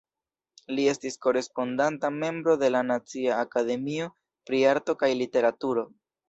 [0.77, 4.09] Li estis korespondanta membro de la Nacia Akademio
[4.49, 5.87] pri Arto kaj Literaturo.